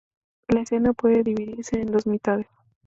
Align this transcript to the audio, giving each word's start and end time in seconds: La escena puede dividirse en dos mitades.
La 0.47 0.61
escena 0.61 0.93
puede 0.93 1.21
dividirse 1.21 1.79
en 1.79 1.91
dos 1.91 2.07
mitades. 2.07 2.47